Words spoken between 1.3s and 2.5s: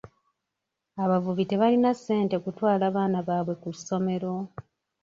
tebalina ssente